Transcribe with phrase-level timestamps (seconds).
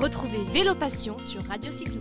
[0.00, 2.00] Retrouvez Vélo Passion sur Radio Cyclo.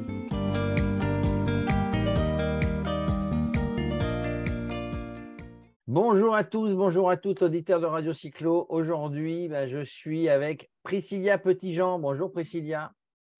[5.85, 8.67] Bonjour à tous, bonjour à toutes, auditeurs de Radio Cyclo.
[8.69, 11.99] Aujourd'hui, bah, je suis avec Priscilla Petitjean.
[11.99, 12.93] Bonjour Priscilla.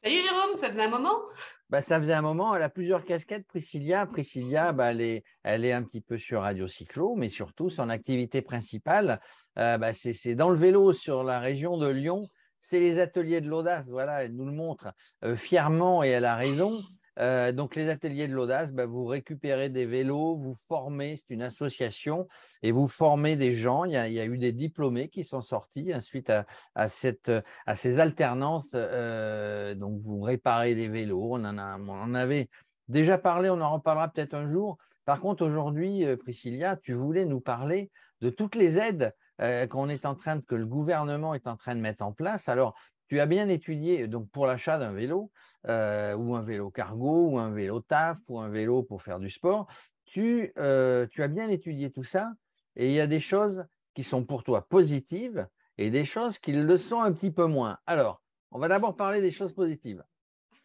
[0.04, 1.20] Salut Jérôme, ça faisait un moment?
[1.70, 4.07] Bah, Ça faisait un moment, elle a plusieurs casquettes, Priscilla.
[4.07, 7.88] Priscilla, bah, elle, est, elle, est, un petit peu sur Radio Cyclo, mais surtout son
[7.88, 9.21] activité principale,
[9.57, 12.20] euh, c'est dans le vélo sur la région de Lyon.
[12.62, 16.36] C'est les ateliers de l'audace, voilà, elle nous le montre euh, fièrement et elle a
[16.36, 16.82] raison.
[17.20, 21.41] Euh, donc, les ateliers de l'audace, bah, vous récupérez des vélos, vous formez, c'est une
[21.41, 22.27] association,
[22.63, 23.84] et vous formez des gens.
[23.84, 26.32] Il y a, eu des diplômés qui sont sortis suite
[26.76, 28.71] à, ces alternances.
[28.73, 31.35] Euh, donc, vous réparez des vélos.
[31.35, 32.49] On en, avait
[32.88, 34.77] déjà parlé, on en reparlera peut-être un jour.
[35.04, 39.13] Par contre, aujourd'hui, Priscilla, tu voulais nous parler de toutes les aides
[39.70, 42.49] qu'on est en train de, que le gouvernement est en train de mettre en place.
[42.49, 42.76] Alors,
[43.09, 45.31] tu as bien étudié donc pour l'achat d'un vélo
[45.68, 49.29] euh, ou un vélo cargo ou un vélo taf ou un vélo pour faire du
[49.29, 49.68] sport.
[50.05, 52.31] Tu, euh, tu as bien étudié tout ça
[52.76, 53.65] et il y a des choses
[53.96, 57.77] qui sont pour toi positives et des choses qui le sont un petit peu moins.
[57.87, 60.03] Alors, on va d'abord parler des choses positives.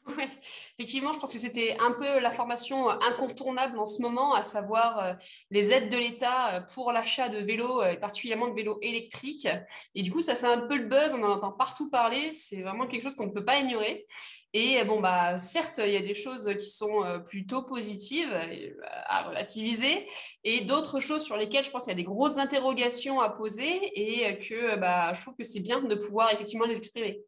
[0.78, 4.42] Effectivement, je pense que c'était un peu la formation euh, incontournable en ce moment, à
[4.42, 5.14] savoir euh,
[5.50, 9.48] les aides de l'État euh, pour l'achat de vélos, et particulièrement de vélos électriques.
[9.94, 12.62] Et du coup, ça fait un peu le buzz, on en entend partout parler, c'est
[12.62, 14.06] vraiment quelque chose qu'on ne peut pas ignorer.
[14.56, 18.32] Et bon, bah, certes, il y a des choses qui sont plutôt positives
[19.06, 20.06] à relativiser
[20.44, 23.80] et d'autres choses sur lesquelles je pense qu'il y a des grosses interrogations à poser
[23.97, 27.20] et que bah, je trouve que c'est bien de pouvoir effectivement les exprimer.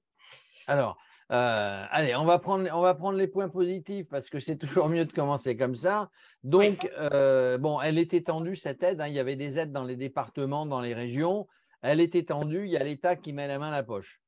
[0.69, 0.97] Alors,
[1.32, 4.88] euh, allez, on va, prendre, on va prendre les points positifs parce que c'est toujours
[4.88, 6.10] mieux de commencer comme ça.
[6.44, 9.00] Donc, euh, bon, elle est étendue, cette aide.
[9.00, 9.08] Hein.
[9.08, 11.48] il y avait des aides dans les départements, dans les régions.
[11.82, 12.64] Elle est étendue.
[12.64, 14.20] Il y a l'État qui met la main à la poche.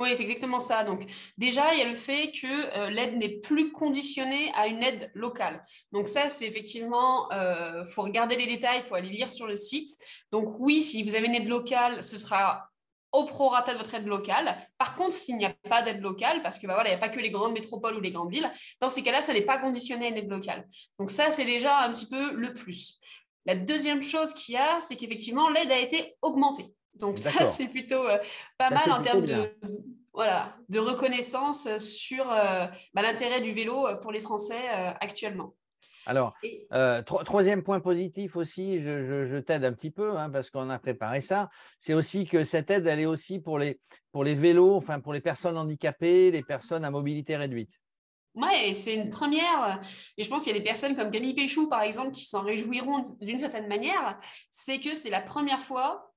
[0.00, 0.82] Oui, c'est exactement ça.
[0.82, 4.82] Donc déjà, il y a le fait que euh, l'aide n'est plus conditionnée à une
[4.82, 5.64] aide locale.
[5.92, 9.54] Donc ça, c'est effectivement, il faut regarder les détails, il faut aller lire sur le
[9.54, 9.96] site.
[10.32, 12.68] Donc oui, si vous avez une aide locale, ce sera
[13.14, 14.56] au prorata de votre aide locale.
[14.76, 17.00] Par contre, s'il n'y a pas d'aide locale, parce que bah voilà, il n'y a
[17.00, 19.58] pas que les grandes métropoles ou les grandes villes, dans ces cas-là, ça n'est pas
[19.58, 20.66] conditionné à une aide locale.
[20.98, 22.98] Donc ça, c'est déjà un petit peu le plus.
[23.46, 26.66] La deuxième chose qu'il y a, c'est qu'effectivement, l'aide a été augmentée.
[26.94, 28.18] Donc ça, c'est plutôt euh,
[28.58, 29.56] pas mal en termes de,
[30.12, 35.54] voilà, de reconnaissance sur euh, bah, l'intérêt du vélo pour les Français euh, actuellement.
[36.06, 36.34] Alors,
[36.72, 41.20] euh, troisième point positif aussi, je, t'aide un petit peu hein, parce qu'on a préparé
[41.20, 41.48] ça,
[41.78, 43.80] c'est aussi que cette aide, elle est aussi pour les,
[44.12, 47.72] pour les vélos, enfin pour les personnes handicapées, les personnes à mobilité réduite.
[48.34, 49.80] Oui, c'est une première.
[50.16, 52.42] Et je pense qu'il y a des personnes comme Camille Péchou, par exemple, qui s'en
[52.42, 54.18] réjouiront d'une certaine manière.
[54.50, 56.12] C'est que c'est la première fois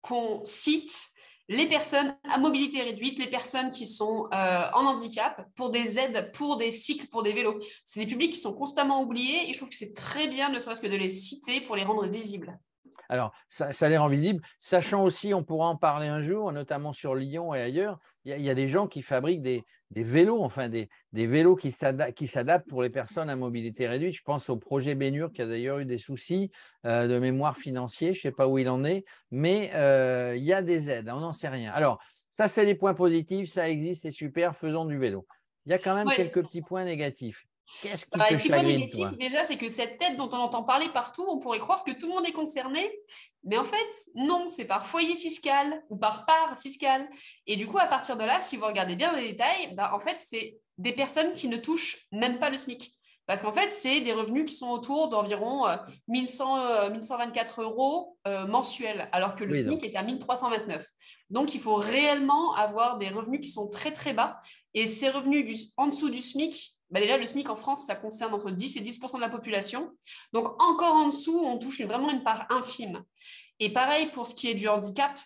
[0.00, 1.08] qu'on cite
[1.48, 6.32] les personnes à mobilité réduite, les personnes qui sont euh, en handicap pour des aides,
[6.32, 7.60] pour des cycles, pour des vélos.
[7.84, 10.58] C'est des publics qui sont constamment oubliés et je trouve que c'est très bien, ne
[10.58, 12.58] serait-ce que de les citer pour les rendre visibles.
[13.08, 17.14] Alors, ça, ça, rend visibles, sachant aussi, on pourra en parler un jour, notamment sur
[17.14, 21.54] Lyon et ailleurs, il y, a des gens qui fabriquent des, vélos, enfin des, vélos
[21.54, 24.16] qui s'adaptent pour les personnes à mobilité réduite.
[24.16, 26.50] Je pense au projet Bénur qui a d'ailleurs eu des soucis
[26.86, 30.42] euh, de mémoire financier, je ne sais pas où il en est, mais euh, il
[30.42, 31.70] y a des aides, on n'en sait rien.
[31.72, 32.00] Alors,
[32.30, 35.24] ça, c'est les points positifs, ça existe, c'est super, faisons du vélo.
[35.64, 37.46] Il y a quand même quelques petits points négatifs.
[37.82, 40.62] Qu'est-ce qui bah, te petit point négatif, déjà, c'est que cette tête dont on entend
[40.62, 42.90] parler partout, on pourrait croire que tout le monde est concerné,
[43.44, 47.08] mais en fait, non, c'est par foyer fiscal ou par part fiscale.
[47.46, 49.98] Et du coup, à partir de là, si vous regardez bien les détails, bah, en
[49.98, 52.92] fait, c'est des personnes qui ne touchent même pas le SMIC.
[53.26, 55.64] Parce qu'en fait, c'est des revenus qui sont autour d'environ
[56.06, 60.86] 1100, 1124 euh, euros euh, mensuels, alors que le SMIC est à 1329.
[61.30, 64.40] Donc, il faut réellement avoir des revenus qui sont très, très bas.
[64.74, 68.32] Et ces revenus en dessous du SMIC, bah déjà, le SMIC en France, ça concerne
[68.32, 69.92] entre 10 et 10% de la population.
[70.32, 73.02] Donc, encore en dessous, on touche vraiment une part infime.
[73.58, 75.18] Et pareil pour ce qui est du handicap.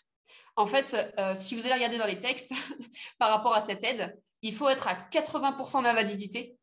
[0.57, 2.53] En fait, euh, si vous allez regarder dans les textes
[3.19, 6.57] par rapport à cette aide, il faut être à 80% d'invalidité.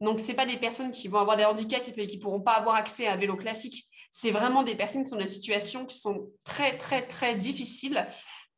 [0.00, 2.54] Donc, ce pas des personnes qui vont avoir des handicaps et qui ne pourront pas
[2.54, 3.84] avoir accès à un vélo classique.
[4.10, 8.06] C'est vraiment des personnes qui sont dans des situations qui sont très, très, très difficiles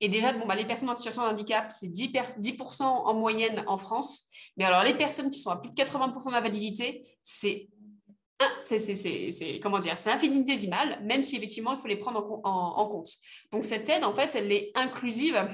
[0.01, 3.65] et déjà, bon, bah, les personnes en situation de handicap, c'est 10%, 10 en moyenne
[3.67, 4.29] en France.
[4.57, 7.69] Mais alors, les personnes qui sont à plus de 80% d'invalidité, c'est
[8.59, 13.11] c'est comment dire, c'est infinitésimal, même si effectivement il faut les prendre en, compte.
[13.53, 15.49] Donc cette aide, en fait, elle est inclusive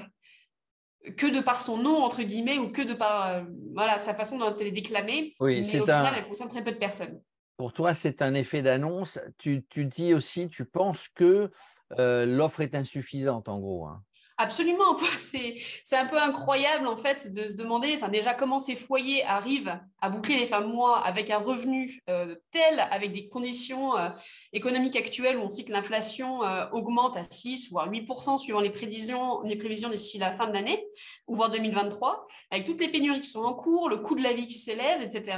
[1.17, 3.43] que de par son nom entre guillemets ou que de par euh,
[3.75, 5.35] voilà sa façon dont elle est déclamée.
[5.39, 7.21] Oui, mais au final, elle concerne très peu de personnes.
[7.57, 9.19] Pour toi, c'est un effet d'annonce.
[9.37, 11.51] Tu, tu, dis aussi, tu penses que
[11.99, 13.85] euh, l'offre est insuffisante en gros.
[13.85, 14.01] Hein.
[14.41, 19.23] Absolument, c'est un peu incroyable en fait de se demander, enfin déjà comment ces foyers
[19.23, 23.95] arrivent à boucler les fins de mois avec un revenu euh, tel, avec des conditions
[23.95, 24.09] euh,
[24.51, 28.71] économiques actuelles où on sait que l'inflation euh, augmente à 6 voire 8% suivant les
[28.71, 30.83] prévisions, les prévisions d'ici la fin de l'année,
[31.27, 34.33] ou voire 2023, avec toutes les pénuries qui sont en cours, le coût de la
[34.33, 35.37] vie qui s'élève, etc.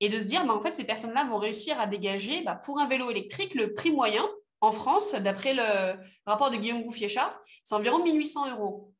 [0.00, 2.80] Et de se dire, bah, en fait, ces personnes-là vont réussir à dégager bah, pour
[2.80, 4.26] un vélo électrique le prix moyen
[4.60, 5.94] en France, d'après le
[6.26, 8.92] rapport de Guillaume Gouffiéchat, c'est environ 1800 euros.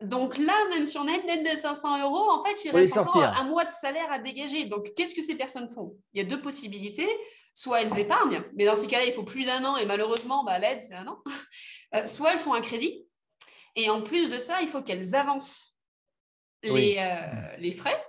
[0.00, 2.96] Donc là, même si on a une aide de 500 euros, en fait, il reste
[2.96, 4.66] encore un mois de salaire à dégager.
[4.66, 5.96] Donc, qu'est-ce que ces personnes font?
[6.12, 7.08] Il y a deux possibilités.
[7.56, 10.58] Soit elles épargnent, mais dans ces cas-là, il faut plus d'un an et malheureusement, bah,
[10.58, 11.22] l'aide, c'est un an.
[11.94, 13.06] Euh, soit elles font un crédit.
[13.76, 15.76] Et en plus de ça, il faut qu'elles avancent
[16.64, 18.04] les, euh, les frais.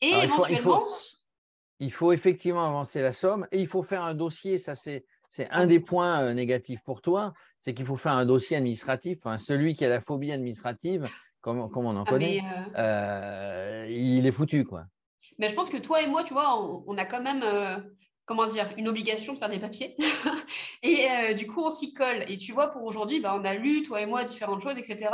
[0.00, 0.82] Et éventuellement...
[1.78, 4.56] il faut effectivement avancer la somme et il faut faire un dossier.
[4.56, 8.26] Ça, c'est c'est un des points euh, négatifs pour toi, c'est qu'il faut faire un
[8.26, 9.20] dossier administratif.
[9.38, 11.08] celui qui a la phobie administrative,
[11.40, 12.40] comme, on en ah, connaît,
[12.76, 14.64] euh, euh, il est foutu.
[14.64, 14.84] quoi.
[15.38, 17.42] Mais je pense que toi et moi, tu vois, on, a quand même
[18.30, 19.96] comment dire, une obligation de faire des papiers.
[20.84, 22.24] et euh, du coup, on s'y colle.
[22.28, 25.10] Et tu vois, pour aujourd'hui, bah, on a lu, toi et moi, différentes choses, etc.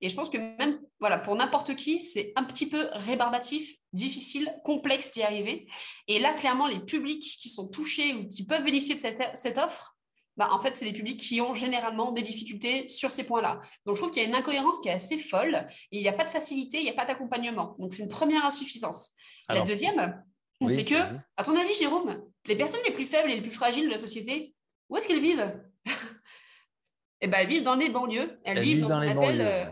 [0.00, 4.48] Et je pense que même, voilà, pour n'importe qui, c'est un petit peu rébarbatif, difficile,
[4.62, 5.66] complexe d'y arriver.
[6.06, 9.00] Et là, clairement, les publics qui sont touchés ou qui peuvent bénéficier de
[9.34, 9.96] cette, offre,
[10.36, 13.60] bah, en fait, c'est des publics qui ont généralement des difficultés sur ces points-là.
[13.86, 15.66] Donc, je trouve qu'il y a une incohérence qui est assez folle.
[15.90, 17.74] Et il n'y a pas de facilité, il n'y a pas d'accompagnement.
[17.80, 19.16] Donc, c'est une première insuffisance.
[19.48, 20.22] la deuxième,
[20.68, 20.94] c'est que,
[21.36, 23.98] à ton avis, Jérôme, les personnes les plus faibles et les plus fragiles de la
[23.98, 24.54] société,
[24.88, 25.60] où est-ce qu'elles vivent
[27.20, 28.40] Eh bien, elles vivent dans les banlieues.
[28.44, 29.64] Elles, vivent dans, ce qu'on appelle euh,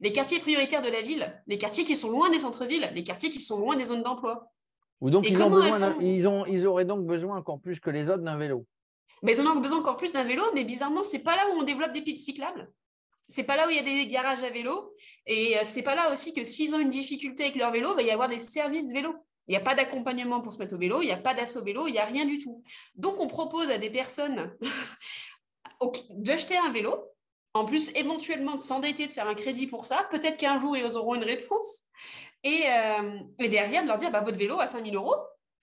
[0.00, 3.30] les quartiers prioritaires de la ville, les quartiers qui sont loin des centres-villes, les quartiers
[3.30, 4.52] qui sont loin des zones d'emploi.
[5.00, 8.08] Ou donc, ils, ont besoin ils, ont, ils auraient donc besoin encore plus que les
[8.08, 8.66] autres d'un vélo.
[9.22, 11.58] Mais ils en ont besoin encore plus d'un vélo, mais bizarrement, c'est pas là où
[11.58, 12.70] on développe des pistes cyclables.
[13.28, 14.94] C'est pas là où il y a des garages à vélo.
[15.26, 17.96] Et euh, c'est pas là aussi que s'ils ont une difficulté avec leur vélo, il
[17.96, 19.14] va y avoir des services vélo.
[19.48, 21.62] Il n'y a pas d'accompagnement pour se mettre au vélo, il n'y a pas d'assaut
[21.62, 22.62] vélo, il n'y a rien du tout.
[22.96, 24.56] Donc, on propose à des personnes
[26.10, 26.96] d'acheter un vélo,
[27.54, 30.06] en plus éventuellement de s'endetter, de faire un crédit pour ça.
[30.10, 31.80] Peut-être qu'un jour, ils auront une réponse.
[32.42, 35.16] Et, euh, derrière, de leur dire, bah, votre vélo à 5000 euros,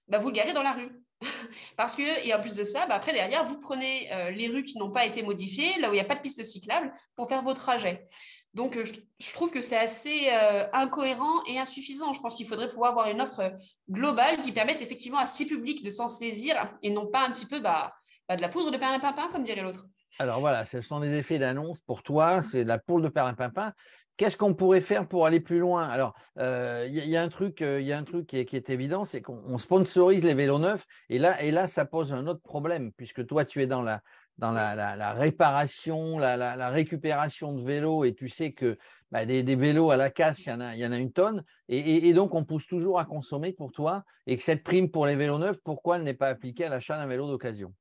[0.08, 0.92] bah, vous le garez dans la rue.
[1.78, 4.64] Parce que, et en plus de ça, bah, après, derrière, vous prenez euh, les rues
[4.64, 7.28] qui n'ont pas été modifiées, là où il n'y a pas de piste cyclable, pour
[7.28, 8.08] faire vos trajets.
[8.54, 8.86] Donc, euh,
[9.20, 12.14] je, trouve que c'est assez euh, incohérent et insuffisant.
[12.14, 13.50] Je pense qu'il faudrait pouvoir avoir une offre euh,
[13.90, 17.48] globale qui permette effectivement à six publics de s'en saisir et non pas un petit
[17.48, 17.94] peu bah,
[18.30, 19.88] bah, de la poudre de perlimpinpin, comme dirait l'autre.
[20.20, 23.74] Alors voilà, ce sont des effets d'annonce pour toi, c'est de la poudre de perlimpinpin.
[24.16, 25.88] Qu'est-ce qu'on pourrait faire pour aller plus loin?
[25.88, 30.36] Alors, il y, a un truc, un truc qui est, évident, c'est qu'on sponsorise les
[30.36, 33.66] vélos neufs, et là, et là, ça pose un autre problème, puisque toi, tu es
[33.66, 34.04] dans la,
[34.38, 38.78] dans la, réparation, la, récupération de vélos, et tu sais que
[39.12, 41.44] bah, des, vélos à la casse, il y en a, y en a une tonne,
[41.70, 45.16] et, donc on pousse toujours à consommer pour toi, et que cette prime pour les
[45.16, 47.74] vélos neufs, pourquoi elle n'est pas appliquée à l'achat d'un vélo d'occasion?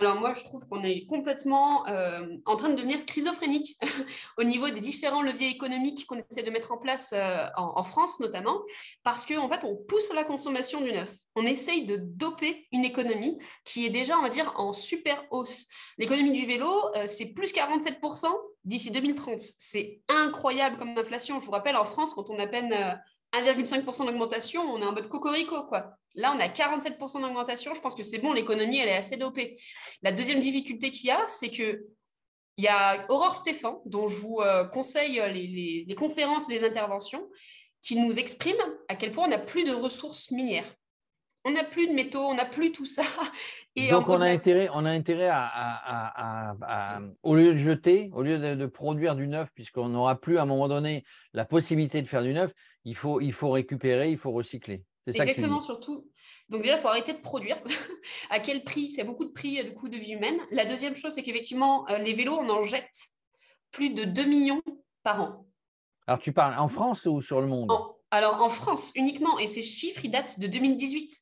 [0.00, 3.76] Alors moi, je trouve qu'on est complètement euh, en train de devenir schizophrénique
[4.38, 8.20] au niveau des différents leviers économiques qu'on essaie de mettre en place euh, en, France
[8.20, 8.62] notamment,
[9.02, 11.12] parce qu'en fait, on pousse la consommation du neuf.
[11.34, 15.66] On essaye de doper une économie qui est déjà, on va dire, en super hausse.
[15.98, 18.26] L'économie du vélo, euh, c'est plus 47%
[18.64, 19.40] d'ici 2030.
[19.58, 21.40] C'est incroyable comme inflation.
[21.40, 22.74] Je vous rappelle, en France, quand on a peine
[23.32, 25.96] 1,5% d'augmentation, on est en mode cocorico, quoi.
[26.14, 27.74] Là, on a 47% d'augmentation.
[27.74, 29.58] Je pense que c'est bon, l'économie, elle est assez dopée.
[30.02, 31.86] La deuxième difficulté qu'il y a, c'est que
[32.56, 37.26] il y a Aurore Stéphane, dont je vous euh, conseille les, conférences et les interventions,
[37.80, 40.70] qui nous exprime à quel point on n'a plus de ressources minières.
[41.46, 43.02] On n'a plus de métaux, on n'a plus tout ça.
[43.76, 48.56] Et Donc, on a, intérêt, on a intérêt à, au lieu de jeter, au lieu
[48.56, 51.02] de, produire du neuf, puisqu'on n'aura plus à un moment donné
[51.32, 52.52] la possibilité de faire du neuf,
[52.84, 54.82] il faut, il faut récupérer, il faut recycler.
[55.14, 56.08] Exactement, surtout.
[56.48, 57.58] Donc déjà, il faut arrêter de produire.
[58.30, 58.90] à quel prix?
[58.90, 60.38] C'est beaucoup de prix de coût de vie humaine.
[60.50, 63.08] La deuxième chose, c'est qu'effectivement, euh, les vélos, on en jette
[63.70, 64.62] plus de 2 millions
[65.02, 65.46] par an.
[66.06, 67.70] Alors, tu parles en France ou sur le monde?
[68.10, 69.38] Alors, en France uniquement.
[69.38, 71.12] Et ces chiffres, ils datent de 2018.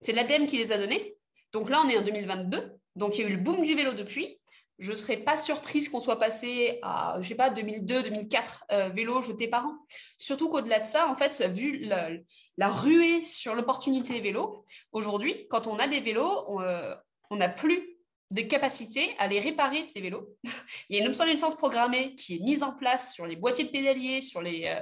[0.00, 1.16] C'est l'ADEME qui les a donnés.
[1.52, 2.78] Donc là, on est en 2022.
[2.94, 4.37] Donc, il y a eu le boom du vélo depuis
[4.78, 9.22] je ne serais pas surprise qu'on soit passé à, je pas, 2002, 2004 euh, vélos
[9.22, 9.74] jetés par an.
[10.16, 15.78] Surtout qu'au-delà de ça, en fait, vu la, ruée sur l'opportunité vélo, aujourd'hui, quand on
[15.78, 16.94] a des vélos, on euh,
[17.32, 17.98] n'a plus
[18.30, 20.28] de capacité à les réparer, ces vélos.
[20.88, 23.70] Il y a une obsolescence programmée qui est mise en place sur les boîtiers de
[23.70, 24.80] pédalier, sur les, euh,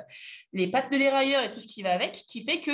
[0.53, 2.73] les pattes de dérailleur et tout ce qui va avec, qui fait que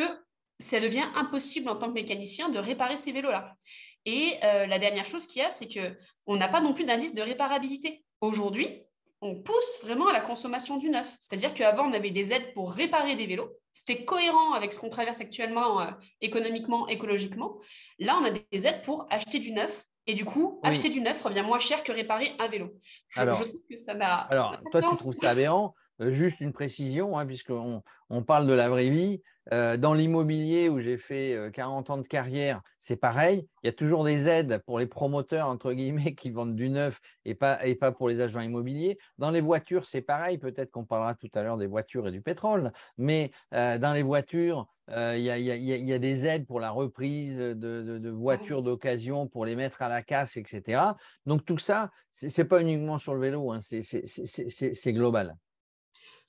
[0.58, 3.54] ça devient impossible en tant que mécanicien de réparer ces vélos-là.
[4.04, 7.14] Et euh, la dernière chose qu'il y a, c'est qu'on n'a pas non plus d'indice
[7.14, 8.04] de réparabilité.
[8.20, 8.82] Aujourd'hui,
[9.20, 11.16] on pousse vraiment à la consommation du neuf.
[11.20, 13.50] C'est-à-dire qu'avant, on avait des aides pour réparer des vélos.
[13.72, 15.86] C'était cohérent avec ce qu'on traverse actuellement euh,
[16.20, 17.58] économiquement, écologiquement.
[17.98, 19.84] Là, on a des aides pour acheter du neuf.
[20.08, 22.74] Et du coup, acheter du neuf revient moins cher que réparer un vélo.
[23.06, 24.16] Je, alors, trouve que ça n'a.
[24.16, 28.68] Alors, toi, tu trouves ça aberrant Juste une précision, hein, puisqu'on on parle de la
[28.68, 29.22] vraie vie.
[29.50, 33.48] Euh, dans l'immobilier où j'ai fait 40 euh, ans de carrière, c'est pareil.
[33.62, 37.00] Il y a toujours des aides pour les promoteurs, entre guillemets, qui vendent du neuf
[37.24, 38.98] et pas, et pas pour les agents immobiliers.
[39.18, 40.38] Dans les voitures, c'est pareil.
[40.38, 42.72] Peut-être qu'on parlera tout à l'heure des voitures et du pétrole.
[42.98, 48.62] Mais euh, dans les voitures, il y, a, des aides pour la reprise de, voitures
[48.62, 50.82] d'occasion, pour les mettre à la casse, etc.
[51.24, 55.34] Donc tout ça, ce n'est pas uniquement sur le vélo, hein, c'est global.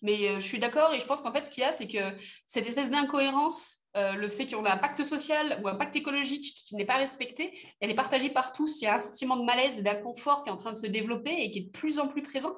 [0.03, 1.87] Mais euh, je suis d'accord et je pense qu'en fait, ce qu'il y a, c'est
[1.87, 5.95] que cette espèce d'incohérence, euh, le fait qu'on a un pacte social ou un pacte
[5.95, 8.81] écologique qui n'est pas respecté, elle est partagée par tous.
[8.81, 10.87] Il y a un sentiment de malaise et d'inconfort qui est en train de se
[10.87, 12.53] développer et qui est de plus en plus présent.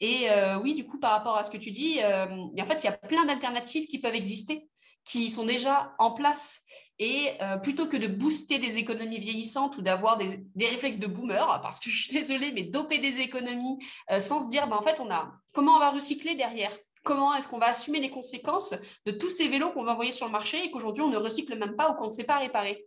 [0.00, 2.86] Et euh, oui, du coup, par rapport à ce que tu dis, en fait, il
[2.86, 4.68] y a plein d'alternatives qui peuvent exister,
[5.04, 6.62] qui sont déjà en place
[6.98, 11.60] et euh, plutôt que de booster des économies vieillissantes ou d'avoir des, réflexes de boomer,
[11.62, 13.78] parce que je suis désolée, mais doper des économies
[14.10, 16.76] euh, sans se dire, ben, en fait, on a comment on va recycler derrière?
[17.02, 18.74] Comment est-ce qu'on va assumer les conséquences
[19.06, 21.58] de tous ces vélos qu'on va envoyer sur le marché et qu'aujourd'hui on ne recycle
[21.58, 22.86] même pas ou qu'on ne sait pas réparer?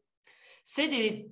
[0.63, 1.27] C'est des,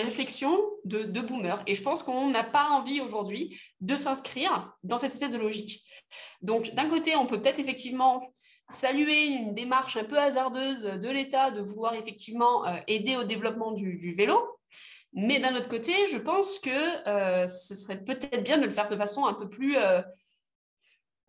[0.00, 1.62] réflexions de, de boomers.
[1.66, 5.84] Et je pense qu'on n'a pas envie aujourd'hui de s'inscrire dans cette espèce de logique.
[6.40, 8.22] Donc, d'un côté, on peut peut-être effectivement
[8.74, 13.72] saluer une démarche un peu hasardeuse de l'État de vouloir effectivement euh, aider au développement
[13.72, 14.38] du, vélo.
[15.14, 18.88] Mais d'un autre côté, je pense que euh, ce serait peut-être bien de le faire
[18.88, 20.00] de façon un peu plus euh,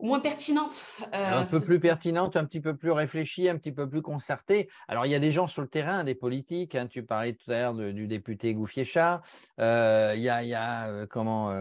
[0.00, 0.86] moins pertinente.
[1.14, 4.68] Euh, un peu plus pertinente, un petit peu plus réfléchie, un petit peu plus concertée.
[4.88, 6.74] Alors, il y a des gens sur le terrain, des politiques.
[6.74, 9.22] Hein, tu parlais tout à l'heure du député Gouffier-Chat.
[9.60, 11.52] Euh, il y a, il y a euh, comment,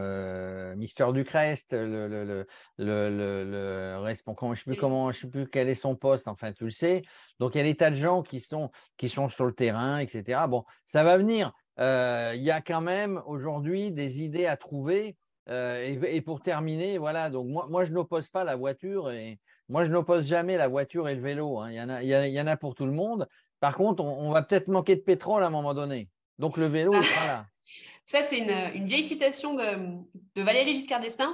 [0.75, 2.47] Mister Ducrest, le, le,
[2.77, 6.27] le, le, responsable, je ne sais plus comment, je sais plus quel est son poste,
[6.27, 7.03] enfin, tu le sais.
[7.39, 9.99] Donc, il y a des tas de gens qui sont, qui sont sur le terrain,
[9.99, 10.41] etc.
[10.49, 11.53] Bon, ça va venir.
[11.77, 15.15] il y a quand même aujourd'hui des idées à trouver
[15.49, 19.83] euh, et, pour terminer, voilà, donc moi, moi je n'oppose pas la voiture et moi
[19.83, 21.59] je n'oppose jamais la voiture et le vélo.
[21.59, 21.71] Hein.
[21.71, 23.27] Il, y en a, il, y en a pour tout le monde.
[23.59, 26.09] Par contre, on, va peut-être manquer de pétrole à un moment donné.
[26.37, 27.45] Donc le vélo, voilà.
[28.05, 30.01] Ça, c'est une, vieille citation de,
[30.35, 31.33] de, Valérie Giscard d'Estaing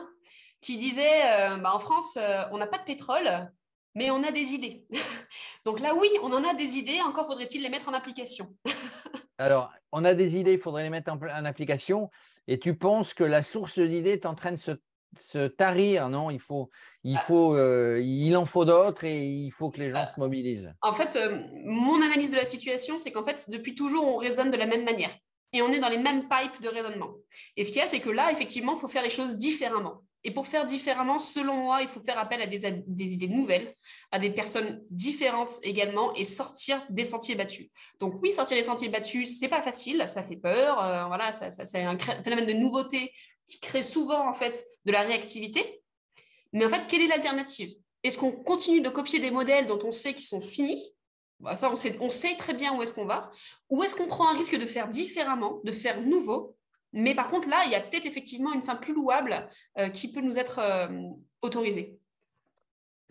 [0.62, 3.52] qui disait euh, bah, en France, euh, on n'a pas de pétrole,
[3.96, 4.86] mais on a des idées.
[5.66, 8.56] Donc là, oui, on en a des idées, encore faudrait-il les mettre en application.
[9.40, 12.12] Alors, on a des idées, il faudrait les mettre en, en application
[12.50, 16.32] et tu penses que la source d'idées est en train de se, tarir, non?
[16.32, 16.72] Il, faut,
[17.04, 17.20] il, ah.
[17.20, 20.08] faut, euh, il en faut d'autres et il faut que les gens ah.
[20.08, 20.74] se mobilisent.
[20.82, 24.50] En fait, euh, mon analyse de la situation, c'est qu'en fait, depuis toujours, on raisonne
[24.50, 25.16] de la même manière
[25.54, 27.14] et on est dans les mêmes pipes de raisonnement.
[27.56, 30.02] Et ce qu'il y a, c'est que là, effectivement, il faut faire les choses différemment.
[30.24, 33.74] Et pour faire différemment, selon moi, il faut faire appel à des, idées nouvelles,
[34.12, 37.70] à des personnes différentes également, et sortir des sentiers battus.
[38.00, 40.84] Donc oui, sortir des sentiers battus, c'est pas facile, ça fait peur.
[40.84, 43.14] Euh, voilà, ça, c'est un phénomène de nouveauté
[43.48, 45.82] qui crée souvent en fait de la réactivité.
[46.52, 47.74] Mais en fait, quelle est l'alternative?
[48.04, 50.96] Est-ce qu'on continue de copier des modèles dont on sait qu'ils sont finis?
[51.40, 53.32] Bah, ça, on sait très bien où est-ce qu'on va.
[53.70, 56.58] Ou est-ce qu'on prend un risque de faire différemment, de faire nouveau
[56.94, 60.12] mais par contre, là, il y a peut-être effectivement une fin plus louable euh, qui
[60.12, 60.88] peut nous être euh,
[61.42, 62.00] autorisée.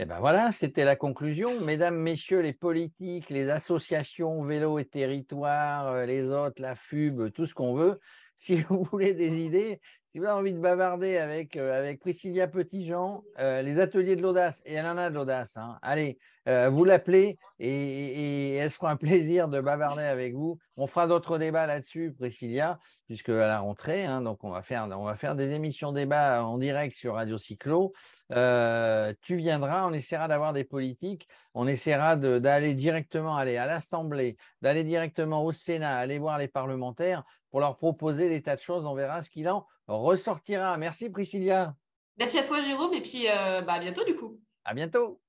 [0.00, 1.60] Et eh ben voilà, c'était la conclusion.
[1.62, 7.46] Mesdames, messieurs, les politiques, les associations vélo et territoire, euh, les autres, la FUB, tout
[7.46, 7.98] ce qu'on veut,
[8.38, 9.80] si vous voulez des idées,
[10.12, 14.22] si vous avez envie de bavarder avec, euh, avec Priscilla Petitjean, euh, les ateliers de
[14.22, 15.78] l'audace, et elle en a de l'audace, hein.
[15.82, 16.18] allez,
[16.48, 20.58] euh, vous l'appelez et, elle se fera un plaisir de bavarder avec vous.
[20.78, 24.86] On fera d'autres débats là-dessus, Priscilla, puisque à la rentrée, hein, donc on va, faire,
[25.34, 27.92] des émissions débats en direct sur Radio Cyclo.
[28.30, 35.44] tu viendras, on essaiera d'avoir des politiques, on essaiera d'aller directement à l'Assemblée, d'aller directement
[35.44, 38.86] au Sénat, aller voir les parlementaires pour leur proposer des tas de choses.
[38.86, 40.76] On verra ce qu'il en ressortira.
[40.76, 41.74] Merci Priscilla.
[42.18, 44.38] Merci à toi Jérôme et puis euh, bah, à bientôt du coup.
[44.64, 45.20] À bientôt.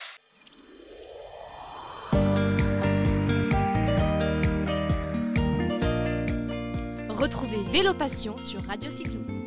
[7.09, 9.38] Retrouvez Vélo Passion sur Radio Cyclo.